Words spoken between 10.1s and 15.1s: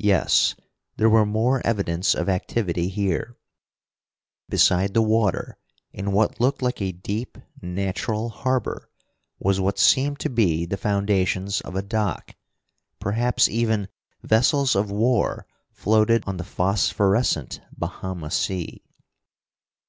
to be the foundations of a dock. Perhaps even vessels of